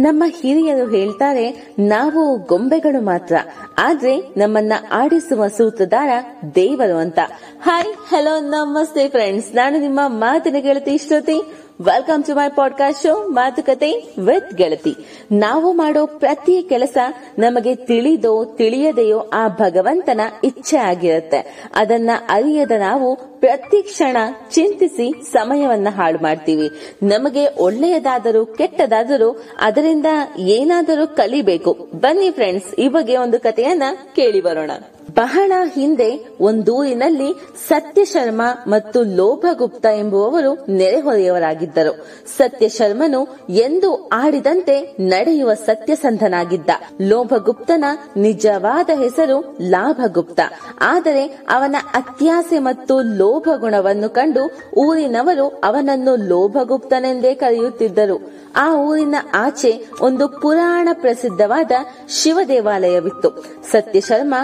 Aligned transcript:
ನಮ್ಮ 0.00 0.24
ಹಿರಿಯರು 0.40 0.86
ಹೇಳ್ತಾರೆ, 0.90 1.46
ನಾವು 1.78 2.22
ಗೊಂಬೆಗಳು 2.46 3.00
ಮಾತ್ರ. 3.00 3.34
ಆದ್ರೆ 3.78 4.14
ನಮ್ಮನ್ನ 4.36 4.72
ಆಡಿಸುವ 4.92 5.48
ಸೂತ್ರಧಾರ 5.48 6.10
ದೇವರು 6.54 6.96
ಅಂತ. 6.96 7.18
ಹಾಯ್ 7.62 7.92
ಹಲೋ 8.08 8.34
ನಮಸ್ತೆ 8.40 9.08
ಫ್ರೆಂಡ್ಸ್ 9.08 9.54
ನಾನು 9.54 9.76
ನಿಮ್ಮ 9.80 10.00
ಮಾತಿನ 10.06 10.56
ಗೆಳತಿ 10.58 10.98
Shruti. 10.98 11.38
Welcome 11.80 12.24
to 12.24 12.34
my 12.34 12.48
podcast 12.48 13.02
show 13.02 13.28
ಮಾತುಕತೆ 13.28 13.92
ವಿತ್ 14.18 14.54
ಗೆಳತಿ 14.54 14.96
ನಾವು 15.32 15.72
ಮಾಡೋ 15.72 16.06
ಪ್ರತಿ 16.06 16.66
ಕೆಲಸ 16.68 16.98
ನಮಗೆ 17.38 17.74
ತಿಳಿದೋ, 17.74 18.44
ತಿಳಿಯದೆಯೋ 18.44 19.18
ಆ 19.18 19.48
ಭಗವಂತನ 19.48 20.20
ಇಚ್ಛೆ 20.44 20.76
ಆಗಿರುತ್ತೆ. 20.76 21.68
ಅದನ್ನ 21.74 22.10
ಅರಿಯದ 22.28 22.70
ನಾವು 22.70 23.16
ಪ್ರತಿ 23.16 23.82
ಕ್ಷಣ 23.82 24.16
ಚಿಂತಿಸಿ 24.50 25.22
ಸಮಯವನ್ನ 25.32 25.88
ಹಾಳು 25.90 26.18
ಮಾಡ್ತೀವಿ. 26.18 26.70
ನಮಗೆ 27.02 27.46
ಒಳ್ಳೆಯದಾದರೂ 27.58 28.46
ಕೆಟ್ಟದಾದರೂ 28.46 29.42
ಅದರಿಂದ 29.60 30.06
ಏನಾದರೂ 30.38 31.06
ಕಲಿಬೇಕು. 31.06 31.72
ಬನ್ನಿ 31.94 32.30
ಫ್ರೆಂಡ್ಸ್ 32.30 32.74
ಈ 32.74 32.88
ಬಗ್ಗೆ 32.88 33.16
ಒಂದು 33.16 33.40
ಕಥೆಯನ್ನ 33.40 33.82
ಕೇಳಿ 34.16 34.40
ಬರೋಣ. 34.40 34.70
ಬಹಳ 35.14 35.52
ಹಿಂದೆ 35.74 36.28
ಒಂದೂರಿನಲ್ಲಿ 36.40 37.34
ಸತ್ಯಶರ್ಮ 37.68 38.42
ಮತ್ತು 38.66 39.02
ಲೋಭಗುಪ್ತ 39.02 39.86
ಎಂಬುವವರು 39.86 40.66
ನೆರೆಹೊರೆಯವರಾಗಿದ್ದರು. 40.68 42.06
ಸತ್ಯಶರ್ಮನು 42.36 43.28
ಎಂದು 43.48 44.08
ಆಡಿದಂತೆ 44.08 44.96
ನಡೆಯುವ 45.00 45.54
ಸತ್ಯಸಂಧನಾಗಿದ್ದ. 45.54 46.70
ಲೋಭಗುಪ್ತನ 47.00 47.84
ನಿಜವಾದ 48.16 48.90
ಹೆಸರು 49.00 49.58
ಲಾಭಗುಪ್ತ. 49.60 50.40
ಆದರೆ 50.80 51.26
ಅವನ 51.26 51.76
ಅತ್ಯಾಸೆ 51.94 52.58
ಮತ್ತು 52.58 53.02
ಲೋಭ 53.02 53.48
ಗುಣವನ್ನು 53.56 54.08
ಕಂಡು 54.08 54.50
ಊರಿನವರು 54.76 55.48
ಅವನನ್ನು 55.48 56.16
ಲೋಭಗುಪ್ತನೆಂದೇ 56.16 57.34
ಕರೆಯುತ್ತಿದ್ದರು. 57.34 58.40
ಆ 58.56 58.74
ಊರಿನ 58.74 59.14
ಆಚೆ 59.34 59.84
ಒಂದು 60.00 60.28
ಪುರಾಣ 60.28 60.88
ಪ್ರಸಿದ್ಧವಾದ 60.92 61.72
ಶಿವ 62.08 62.38
ದೇವಾಲಯವಿತ್ತು 62.48 63.44
ಸತ್ಯ 63.72 64.00
ಶರ್ಮ 64.00 64.34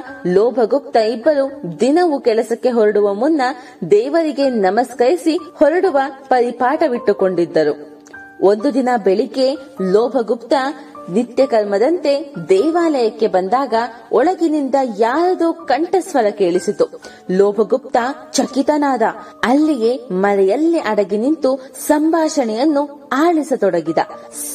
ಲೋಭಗುಪ್ತ 0.56 0.96
ಇಬ್ಬರು 0.96 1.62
ದಿನವೂ 1.80 2.20
ಕೆಲಸಕ್ಕೆ 2.20 2.70
ಹೊರಡುವ 2.70 3.14
ಮುನ್ನ 3.14 3.42
ದೇವರಿಗೆ 3.90 4.50
ನಮಸ್ಕರಿಸಿ 4.50 5.38
ಹೊರಡುವ 5.54 5.98
ಪರಿಪಾಠವಿಟ್ಟುಕೊಂಡಿದ್ದರು. 6.28 7.74
ಒಂದು 8.42 8.74
ದಿನ 8.74 8.88
ಬೆಳಿಗ್ಗೆ 9.04 9.54
ಲೋಭಗುಪ್ತ 9.92 10.54
ನಿತ್ಯ 11.12 11.46
ಕರ್ಮದಂತೆ 11.46 12.34
ದೇವಾಲಯಕ್ಕೆ 12.48 13.26
ಬಂದಾಗ 13.26 13.74
ಒಳಗಿನಿಂದ 14.12 14.74
ಯಾರದೋ 14.98 15.52
ಕಂಠಸ್ವರ 15.52 16.30
ಕೇಳಿಸಿತು. 16.30 16.84
ಲೋಭಗುಪ್ತ 17.30 17.96
ಚಕಿತನಾದ. 18.32 19.02
ಅಲ್ಲಿಯೇ 19.44 20.00
ಮಳೆಯಲ್ಲಿ 20.10 20.78
ಅಡಗಿ 20.78 21.16
ನಿಂತು 21.16 21.72
ಸಂಭಾಷಣೆಯನ್ನು 21.86 23.10
ಆಳಿಸತೊಡಗಿದ 23.12 23.98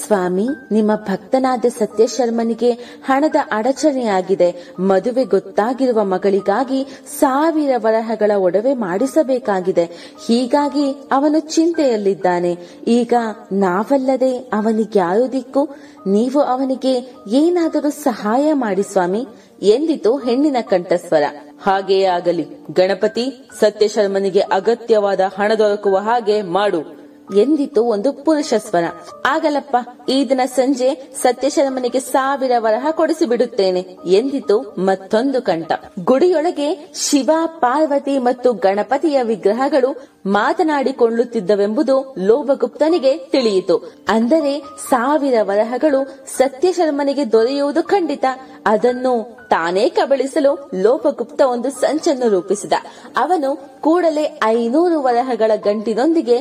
ಸ್ವಾಮಿ, 0.06 0.48
ನಿಮ್ಮ 0.72 0.96
ಭಕ್ತನಾದ 0.96 1.66
ಸತ್ಯಶರ್ಮನಿಗೆ 1.78 2.72
ಹಣದ 3.06 3.36
ಅಡಚಣೆಯಾಗಿದೆ. 3.52 4.56
ಮದುವೆ 4.80 5.24
ಗೊತ್ತಾಗಿರುವ 5.24 6.04
ಮಗಳಿಗಾಗಿ 6.04 6.88
ಸಾವಿರ 7.20 7.72
ವರಹಗಳ 7.78 8.32
ಒಡವೆ 8.38 8.74
ಮಾಡಿಸಬೇಕಾಗಿದೆ. 8.74 10.16
ಹೀಗಾಗಿ 10.28 10.92
ಅವನು 11.12 11.40
ಚಿಂತೆಯಲ್ಲಿದ್ದಾನೆ. 11.40 12.58
ಈಗ 12.88 13.14
ನಾವಲ್ಲದೆ 13.52 14.38
ಅವನಿಗ್ಯಾರು 14.38 15.32
ದಿಕ್ಕು? 15.32 15.70
ನೀವು 16.08 16.42
ಅವನಿಗೆ 16.42 17.16
ಏನಾದರೂ 17.28 17.90
ಸಹಾಯ 17.90 18.54
ಮಾಡಿ 18.54 18.84
ಸ್ವಾಮಿ. 18.84 19.28
ಎಂದಿತು 19.62 20.18
ಹೆಣ್ಣಿನ 20.18 20.58
ಕಂಠಸ್ವರ. 20.62 21.24
ಹಾಗೆಯೇ 21.64 22.04
ಆಗಲಿ. 22.04 22.46
ಗಣಪತಿ 22.72 23.50
ಸತ್ಯಶರ್ಮನಿಗೆ 23.60 24.40
ಅಗತ್ಯವಾದ 24.40 25.20
ಹಣ 25.20 25.54
ದೊರಕುವ 25.54 25.98
ಹಾಗೆ 25.98 26.42
ಮಾಡು. 26.42 27.01
ಎಂದಿತು 27.38 27.84
ಒಂದು 27.84 28.14
ಪುರುಷ 28.14 28.54
ಸ್ವರ. 28.58 28.84
ಆಗಲಪ್ಪ, 29.26 29.78
ಈ 30.10 30.30
ದಿನ 30.30 30.42
ಸಂಜೆ 30.46 31.12
ಸತ್ಯಶರ್ಮನಿಗೆ 31.22 32.00
ಸಾವಿರ 32.00 32.52
ವರಹ 32.58 32.88
ಕೊಡಿಸಿ 32.92 33.26
ಬಿಡುತ್ತೇನೆ 33.26 33.98
ಎಂದಿತು 34.06 34.76
ಮತ್ತೊಂದು 34.78 35.42
ಕಂಠ. 35.42 35.72
ಗುಡಿಯೊಳಗೆ 36.04 36.92
ಶಿವ, 36.96 37.32
ಪಾರ್ವತಿ 37.46 38.18
ಮತ್ತು 38.18 38.54
ಗಣಪತಿಯ 38.54 39.24
ವಿಗ್ರಹಗಳು 39.24 40.12
ಮಾತನಾಡಿಕೊಳ್ಳುತ್ತಿದ್ದವೆಂಬುದು 40.26 42.16
ಲೋಭಗುಪ್ತನಿಗೆ 42.18 43.18
ತಿಳಿಯಿತು. 43.18 43.78
ಅಂದರೆ 44.08 44.64
ಸಾವಿರ 44.90 45.34
ವರಹಗಳು 45.42 46.26
ಸತ್ಯಶರ್ಮನಿಗೆ 46.38 47.32
ದೊರೆಯುವುದು 47.32 47.84
ಖಂಡಿತ. 47.84 48.26
ಅದನ್ನು 48.66 49.42
ತಾನೇ 49.50 49.90
ಕಬಳಿಸಲು 49.90 50.70
ಲೋಪಗುಪ್ತ 50.82 51.42
ಒಂದು 51.42 51.70
ಸಂಚನ್ನು 51.70 52.30
ರೂಪಿಸಿದ. 52.30 52.74
ಅವನು 53.18 53.82
ಕೂಡಲೇ 53.82 54.40
ಐನೂರು 54.44 55.02
ವರಹಗಳ 55.02 55.52
ಗಂಟಿನೊಂದಿಗೆ 55.56 56.38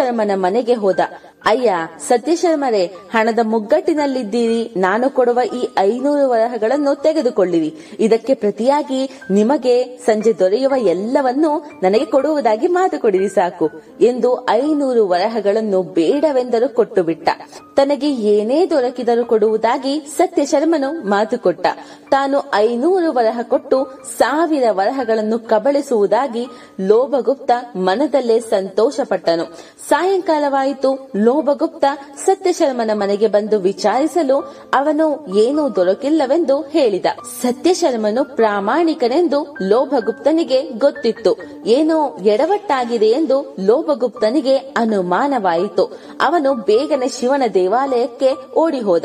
ಸತ್ಯಶರ್ಮನ 0.00 0.34
ಮನೆಗೆ 0.34 0.74
ಹೋದ. 0.74 1.00
ಅಯ್ಯ 1.44 1.74
ಸತ್ಯಶರ್ಮರೇ 2.08 2.86
ಹಣದ 2.86 3.38
ಮುಗ್ಗಟ್ಟಿನಲ್ಲಿದ್ದೀರಿ. 3.42 4.74
ನಾನು 4.76 5.10
ಕೊಡುವ 5.10 5.40
ಈ 5.54 5.68
ಐನೂರು 5.78 6.28
ವರಹಗಳನ್ನು 6.28 7.02
ತೆಗೆದುಕೊಳ್ಳಿರಿ. 7.02 7.74
ಇದಕ್ಕೆ 8.00 8.34
ಪ್ರತಿಯಾಗಿ 8.34 9.10
ನಿಮಗೆ 9.30 9.96
ಸಂಜೆ 9.96 10.38
ದೊರೆಯುವ 10.38 10.74
ಎಲ್ಲವನ್ನೂ 10.76 11.58
ನನಗೆ 11.82 12.04
ಕೊಡುವುದಾಗಿ 12.04 12.66
ಮಾತು 12.66 13.00
ಕೊಡಿರಿ 13.00 13.28
ಸಾಕು. 13.28 13.70
ಎಂದು 14.00 14.50
ಐನೂರು 14.50 15.08
ವರಹಗಳನ್ನು 15.08 15.82
ಬೇಡವೆಂದರೂ 15.82 16.68
ಕೊಟ್ಟು 16.68 17.02
ಬಿಟ್ಟ 17.02 17.28
ತನಗೆ 17.76 18.12
ಏನೇ 18.12 18.66
ದೊರಕಿದರೂ 18.66 19.24
ಕೊಡುವುದಾಗಿ 19.24 20.00
ಸತ್ಯಶರ್ಮನು 20.16 21.08
ಮಾತು 21.08 21.38
ಕೊಟ್ಟ. 21.38 21.66
ತಾನು 22.10 22.54
ಐನೂರು 22.54 23.12
ವರಹ 23.12 23.40
ಕೊಟ್ಟು 23.42 24.04
ಸಾವಿರ 24.18 24.64
ವರಹಗಳನ್ನು 24.70 25.38
ಕಬಳಿಸುವುದಾಗಿ 25.38 26.46
ಲೋಭಗುಪ್ತ 26.80 27.50
ಮನದಲ್ಲೇ 27.76 28.40
ಸಂತೋಷಪಟ್ಟನು. 28.40 29.44
ಸಾಯಂಕಾಲವಾಯಿತು 29.88 31.10
ಲೋಭಗುಪ್ತ 31.30 31.84
ಸತ್ಯಶರ್ಮನ 32.24 32.90
ಮನೆಗೆ 32.94 33.26
ಬಂದು 33.26 33.58
ವಿಚಾರಿಸಲು 33.58 34.36
ಅವನು 34.74 35.26
ಏನೂ 35.36 35.68
ದೊರಕಿಲ್ಲವೆಂದು 35.68 36.62
ಹೇಳಿದ. 36.62 37.06
ಸತ್ಯಶರ್ಮನು 37.42 38.36
ಪ್ರಾಮಾಣಿಕನೆಂದು 38.36 39.56
ಲೋಭಗುಪ್ತನಿಗೆ 39.62 40.62
ಗೊತ್ತಿತ್ತು. 40.62 41.36
ಏನೋ 41.66 42.16
ಎಡವಟ್ಟಾಗಿದೆ 42.16 43.06
ಎಂದು 43.06 43.56
ಲೋಭಗುಪ್ತನಿಗೆ 43.60 44.56
ಅನುಮಾನವಾಯಿತು. 44.56 45.84
ಅವನು 46.20 46.54
ಬೇಗನೆ 46.54 47.08
ಶಿವನ 47.08 47.42
ದೇವಾಲಯಕ್ಕೆ 47.54 48.54
ಓಡಿ 48.58 48.80
ಹೋದ 48.80 49.04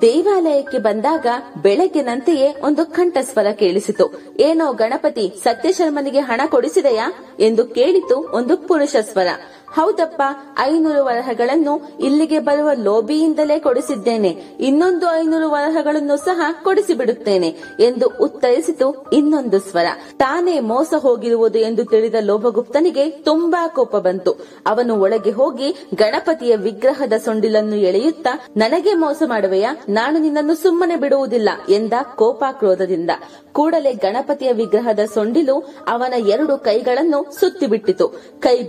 ದೇವಾಲಯಕ್ಕೆ 0.00 0.78
ಬಂದಾಗ 0.78 1.26
ಬೆಳಗ್ಗಿನಂತೆಯೇ 1.62 2.54
ಒಂದು 2.62 2.86
ಕಂಠಸ್ವರ 2.86 3.46
ಕೇಳಿಸಿತು. 3.52 4.20
ಏನೋ 4.40 4.72
ಗಣಪತಿ 4.72 5.40
ಸತ್ಯಶರ್ಮನಿಗೆ 5.44 6.20
ಹಣ 6.20 6.40
ಕೊಡಿಸಿದೆಯಾ? 6.50 7.12
ಎಂದು 7.40 7.64
ಕೇಳಿತು 7.64 8.36
ಒಂದು 8.36 8.56
ಪುರುಷ 8.56 8.96
ಸ್ವರ 9.00 9.26
ಹೌದಪ್ಪ, 9.68 10.22
ಐನೂರು 10.58 11.04
ವರಹಗಳನ್ನು 11.04 11.96
ಇಲ್ಲಿಗೆ 12.00 12.38
ಬರುವ 12.38 12.70
ಲೋಬಿಯಿಂದಲೇ 12.82 13.58
ಕೊಡಿಸಿದ್ದೇನೆ. 13.58 14.56
ಇನ್ನೊಂದು 14.60 15.20
ಐನೂರು 15.20 15.50
ವರಹಗಳನ್ನು 15.50 16.16
ಸಹ 16.16 16.40
ಕೊಡಿಸಿ 16.64 16.94
ಬಿಡುತ್ತೇನೆ 16.94 17.48
ಎಂದು 17.80 18.06
ಉತ್ತರಿಸಿತು 18.20 19.10
ಇನ್ನೊಂದು 19.12 19.60
ಸ್ವರ. 19.60 19.86
ತಾನೇ 20.16 20.60
ಮೋಸ 20.60 20.94
ಹೋಗಿರುವುದು 20.98 21.58
ಎಂದು 21.58 21.84
ತಿಳಿದ 21.84 22.14
ಲೋಭಗುಪ್ತನಿಗೆ 22.20 23.10
ತುಂಬಾ 23.10 23.68
ಕೋಪ 23.68 23.96
ಬಂತು. 23.96 24.32
ಅವನು 24.66 25.00
ಒಳಗೆ 25.00 25.30
ಹೋಗಿ 25.30 25.86
ಗಣಪತಿಯ 25.94 26.56
ವಿಗ್ರಹದ 26.56 27.12
ಸೊಂಡಿಲನ್ನು 27.24 27.76
ಎಳೆಯುತ್ತಾ, 27.76 28.40
ನನಗೆ 28.56 28.94
ಮೋಸ 28.94 29.22
ಮಾಡುವೆಯಾ? 29.26 29.76
ನಾನು 29.88 30.18
ನಿನ್ನನ್ನು 30.18 30.54
ಸುಮ್ಮನೆ 30.54 30.96
ಬಿಡುವುದಿಲ್ಲ 30.96 31.48
ಎಂದ 31.68 31.92
ಕೋಪಾಕ್ರೋಧದಿಂದ. 32.16 33.10
ಕೂಡಲೇ 33.52 33.92
ಗಣಪತಿಯ 33.92 34.52
ವಿಗ್ರಹದ 34.52 35.00
ಸೊಂಡಿಲು 35.14 35.74
ಅವನ 35.88 36.12
ಎರಡು 36.12 36.58
ಕೈಗಳನ್ನು 36.58 37.26
ಸುತ್ತಿಬಿಟ್ಟಿತು. 37.40 38.08
ಕೈ 38.38 38.62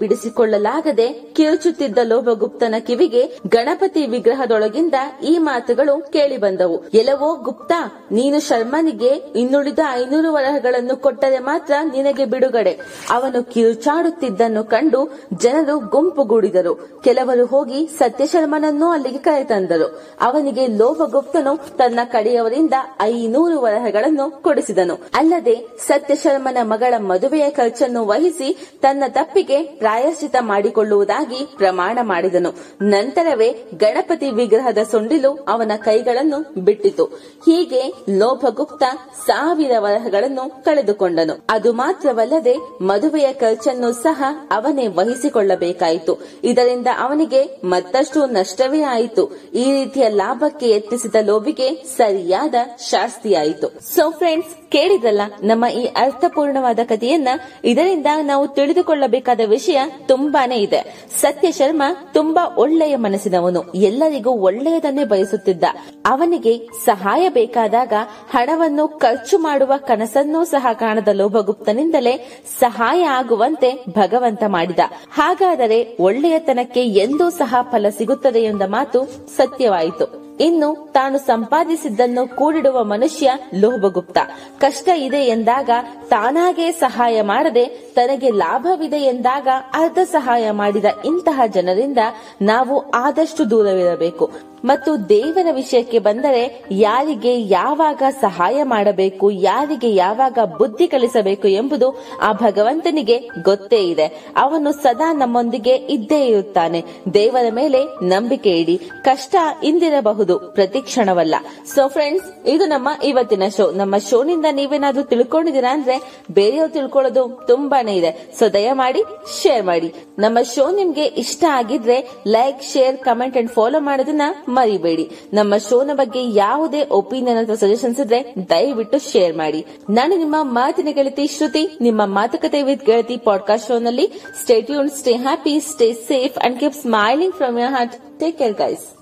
ಬಿಡಿಸಿಕೊಳ್ಳಲಾಗದೆ 0.87 1.33
ಕಿರುಚುತ್ತಿದ್ದ 1.35 1.97
ಲೋಭಗುಪ್ತನ 2.03 2.75
ಕಿವಿಗೆ 2.79 3.23
ಗಣಪತಿ 3.47 4.05
ವಿಗ್ರಹದೊಳಗಿಂದ 4.05 4.93
ಈ 5.23 5.37
ಮಾತುಗಳು 5.37 6.11
ಕೇಳಿ 6.11 6.37
ಬಂದವು 6.37 6.77
ಎಲ್ಲವೋ 6.93 7.35
ಗುಪ್ತ, 7.35 7.71
ನೀನು 8.11 8.39
ಶರ್ಮನಿಗೆ 8.39 9.11
ಇನ್ನುಳಿದ 9.35 9.79
ಐನೂರು 9.91 10.33
ವರಹಗಳನ್ನು 10.33 10.95
ಕೊಟ್ಟರೆ 10.97 11.39
ಮಾತ್ರ 11.39 11.73
ನಿನಗೆ 11.91 12.25
ಬಿಡುಗಡೆ. 12.25 12.73
ಅವನು 13.09 13.43
ಕಿರುಚಾಡುತ್ತಿದ್ದನ್ನು 13.43 14.63
ಕಂಡು 14.63 15.01
ಜನರು 15.33 15.79
ಗುಂಪುಗೂಡಿದರು 15.79 17.01
ಕೆಲವರು 17.03 17.45
ಹೋಗಿ 17.45 17.89
ಸತ್ಯಶರ್ಮನನ್ನೂ 17.97 18.91
ಅಲ್ಲಿಗೆ 18.91 19.17
ಕರೆತಂದರು. 19.17 19.87
ಅವನಿಗೆ 20.21 20.67
ಲೋಭಗುಪ್ತನು 20.67 21.77
ತನ್ನ 21.77 21.99
ಕಡೆಯವರಿಂದ 22.05 22.73
ಐನೂರು 23.01 23.61
ವರಹಗಳನ್ನು 23.61 24.41
ಕೊಡಿಸಿದನು. 24.41 24.97
ಅಲ್ಲದೆ 25.13 25.55
ಸತ್ಯಶರ್ಮನ 25.87 26.57
ಮಗಳ 26.63 26.93
ಮದುವೆಯ 26.97 27.49
ಖರ್ಚನ್ನು 27.49 28.05
ವಹಿಸಿ 28.05 28.49
ತನ್ನ 28.81 29.03
ತಪ್ಪಿಗೆ 29.07 29.63
ಪ್ರಾಯಶ್ಚಿತ 29.63 30.35
ಮಾಡಿಕೊಳ್ಳುವುದಾಗಿ 30.77 31.39
ಪ್ರಮಾಣ 31.57 31.99
ಮಾಡಿದನು. 32.01 32.49
ನಂತರವೇ 32.81 33.49
ಗಣಪತಿ 33.77 34.29
ವಿಗ್ರಹದ 34.31 34.77
ಸೊಂಡಿಲು 34.91 35.31
ಅವನ 35.47 35.71
ಕೈಗಳನ್ನು 35.77 36.39
ಬಿಟ್ಟಿತು. 36.57 37.05
ಹೀಗೆ 37.45 37.81
ಲೋಭಗುಪ್ತ 38.17 38.83
ಸಾವಿರ 39.25 39.71
ವರಹಗಳನ್ನು 39.79 40.63
ಕಳೆದುಕೊಂಡನು. 40.63 41.35
ಅದು 41.49 41.73
ಮಾತ್ರವಲ್ಲದೆ 41.73 42.55
ಮದುವೆಯ 42.81 43.33
ಖರ್ಚನ್ನು 43.33 43.91
ಸಹ 43.91 44.23
ಅವನೇ 44.51 44.87
ವಹಿಸಿಕೊಳ್ಳಬೇಕಾಯಿತು. 44.87 46.13
ಇದರಿಂದ 46.43 46.87
ಅವನಿಗೆ 46.99 47.41
ಮತ್ತಷ್ಟು 47.63 48.25
ನಷ್ಟವೇ 48.25 48.81
ಆಯಿತು. 48.81 49.23
ಈ 49.53 49.65
ರೀತಿಯ 49.71 50.09
ಲಾಭಕ್ಕೆ 50.09 50.69
ಯತ್ನಿಸಿದ 50.69 51.15
ಲೋಭಿಗೆ 51.25 51.83
ಸರಿಯಾದ 51.97 52.55
ಶಾಸ್ತಿಯಾಯಿತು. 52.89 53.67
ಸೊ 53.95 54.11
ಫ್ರೆಂಡ್ಸ್ 54.11 54.71
ಕೇಳಿದಲ್ಲ 54.71 55.21
ನಮ್ಮ 55.43 55.65
ಈ 55.65 55.85
ಅರ್ಥಪೂರ್ಣವಾದ 55.85 56.79
ಕಥೆಯನ್ನ. 56.83 57.29
ಇದರಿಂದ 57.63 58.05
ನಾವು 58.21 58.47
ತಿಳಿದುಕೊಳ್ಳಬೇಕಾದ 58.47 59.41
ವಿಷಯ 59.49 59.79
ತುಂಬಾನೇ 60.07 60.57
ಇದೆ 60.67 61.07
ಸತ್ಯ 61.21 61.51
ಶರ್ಮ 61.51 61.83
ತುಂಬಾ 62.13 62.55
ಒಳ್ಳೆಯ 62.57 62.95
ಮನಸ್ಸಿನವನು. 62.95 63.63
ಎಲ್ಲರಿಗೂ 63.75 64.31
ಒಳ್ಳೆಯದನ್ನೇ 64.31 65.03
ಬಯಸುತ್ತಿದ್ದ. 65.03 65.63
ಅವನಿಗೆ 66.05 66.67
ಸಹಾಯ 66.85 67.29
ಬೇಕಾದಾಗ 67.29 67.93
ಹಣವನ್ನು 68.31 68.87
ಖರ್ಚು 68.87 69.39
ಮಾಡುವ 69.39 69.73
ಕನಸನ್ನೂ 69.77 70.43
ಸಹ 70.43 70.67
ಕಾಣದ 70.73 71.07
ಲೋಭಗುಪ್ತನಿಂದಲೇ 71.07 72.43
ಸಹಾಯ 72.59 73.05
ಆಗುವಂತೆ 73.05 73.85
ಭಗವಂತ 73.89 74.43
ಮಾಡಿದ. 74.47 74.79
ಹಾಗಾದರೆ 75.13 75.97
ಒಳ್ಳೆಯತನಕ್ಕೆ 75.99 76.85
ಎಂದೂ 76.85 77.29
ಸಹ 77.29 77.55
ಫಲ 77.61 77.85
ಸಿಗುತ್ತದೆ 77.89 78.39
ಎಂದ 78.39 78.61
ಮಾತು 78.61 79.03
ಸತ್ಯವಾಯಿತು. 79.37 80.27
ಇನ್ನು 80.37 80.89
ತಾನು 80.91 81.17
ಸಂಪಾದಿಸಿದ್ದನ್ನು 81.17 82.35
ಕೂಡಿಡುವ 82.35 82.83
ಮನುಷ್ಯ 82.83 83.31
ಲೋಭಗುಪ್ತ. 83.55 84.17
ಕಷ್ಟ 84.59 84.89
ಇದೆ 84.95 85.17
ಎಂದಾಗ 85.17 85.69
ತಾನಾಗೇ 86.09 86.71
ಸಹಾಯ 86.71 87.21
ಮಾಡದೆ 87.21 87.65
ತನಗೆ 87.65 88.29
ಲಾಭವಿದೆ 88.29 88.97
ಎಂದಾಗ 88.97 89.47
ಅರ್ಧ 89.73 89.99
ಸಹಾಯ 90.11 90.51
ಮಾಡಿದ 90.51 90.85
ಇಂತಹ 91.05 91.41
ಜನರಿಂದ 91.47 91.97
ನಾವು 92.41 92.89
ಆದಷ್ಟು 92.89 93.49
ದೂರವಿರಬೇಕು. 93.49 94.29
ಮತ್ತು 94.65 95.09
ದೇವರ 95.09 95.47
ವಿಷಯಕ್ಕೆ 95.51 95.99
ಬಂದರೆ 95.99 96.65
ಯಾರಿಗೆ 96.71 97.41
ಯಾವಾಗ 97.41 98.01
ಸಹಾಯ 98.21 98.63
ಮಾಡಬೇಕು, 98.63 99.31
ಯಾರಿಗೆ 99.31 99.95
ಯಾವಾಗ 99.95 100.39
ಬುದ್ಧಿ 100.57 100.87
ಕಲಿಸಬೇಕು 100.87 101.47
ಎಂಬುದು 101.47 101.87
ಆ 102.21 102.31
ಭಗವಂತನಿಗೆ 102.31 103.17
ಗೊತ್ತೇ 103.17 103.81
ಇದೆ. 103.89 104.07
ಅವನು 104.37 104.71
ಸದಾ 104.71 105.13
ನಮ್ಮೊಂದಿಗೆ 105.13 105.75
ಇದ್ದೇ 105.75 106.25
ಇರುತ್ತಾನೆ. 106.25 106.83
ದೇವರ 107.13 107.45
ಮೇಲೆ 107.51 107.81
ನಂಬಿಕೆ 108.03 108.49
ಇಡಿ. 108.49 108.77
ಕಷ್ಟ 109.03 109.35
ಇಂದಿರಬಹುದು 109.63 110.39
ಪ್ರತಿ 110.39 110.81
ಕ್ಷಣವಲ್ಲ 110.81 111.35
ಸೊ 111.75 111.87
ಫ್ರೆಂಡ್ಸ್ 111.87 112.47
ಇದು 112.47 112.65
ನಮ್ಮ 112.65 112.89
ಇವತ್ತಿನ 113.03 113.43
ಶೋ 113.57 113.71
ನಮ್ಮ 113.71 113.97
ಶೋನಿಂದ 113.97 114.45
ನೀವೇನಾದ್ರೂ 114.51 115.03
ತಿಳ್ಕೊಂಡಿದ್ದೀರಾ 115.03 115.73
ಅಂದ್ರೆ 115.73 115.96
ಬೇರೆಯವ್ರು 116.31 116.73
ತಿಳ್ಕೊಳ್ಳೋದು 116.73 117.45
ತುಂಬಾನೇ 117.47 117.95
ಇದೆ. 117.95 118.33
ಸೊ 118.39 118.49
ದಯಮಾಡಿ 118.49 119.03
ಶೇರ್ 119.41 119.65
ಮಾಡಿ. 119.65 119.93
ನಮ್ಮ 120.19 120.37
ಶೋ 120.41 120.71
ನಿಮ್ಗೆ 120.71 121.05
ಇಷ್ಟ 121.05 121.43
ಆಗಿದ್ರೆ 121.49 122.09
like 122.27 122.63
share 122.63 122.97
comment 122.97 123.37
and 123.37 123.51
follow 123.51 123.79
ಮಾಡೋದನ್ನ 123.79 124.21
ಮರಿಬೇಡಿ. 124.49 125.09
ನಮ್ಮ 125.33 125.57
ಶೋನ 125.57 125.91
ಬಗ್ಗೆ 125.93 126.23
ಯಾವುದೇ 126.29 126.85
ಒಪಿನಿಯನ್ 126.91 127.37
ಅಥವಾ 127.37 127.55
ಸಜೆಷನ್ಸ್ 127.55 127.99
ಇದ್ರೆ 127.99 128.33
ದಯವಿಟ್ಟು 128.49 129.11
ಶೇರ್ 129.11 129.37
ಮಾಡಿ. 129.37 129.65
ನಾನು 129.89 130.17
ನಿಮ್ಮ 130.17 130.35
ಮಾತಿನ 130.41 130.87
ಗೆಳತಿ 130.91 131.27
ಶ್ರುತಿ, 131.27 131.77
ನಿಮ್ಮ 131.81 132.05
ಮಾತುಕತೆ 132.05 132.63
ವಿತ್ 132.63 132.85
ಗೆಳತಿ 132.85 133.17
ಪಾಡ್ಕಾಸ್ಟ್ 133.17 133.67
ಶೋ 133.67 133.79
ನಲ್ಲಿ 133.79 134.07
stay 134.41 134.61
tune 134.61 134.89
stay 134.89 135.13
happy 135.13 135.59
stay 135.59 135.93
safe 135.93 136.37
and 136.37 136.59
keep 136.59 136.75
smiling 136.75 137.35
from 137.35 137.59
your 137.59 137.71
heart 137.71 138.19
take 138.19 138.37
care 138.37 138.53
guys 138.53 138.96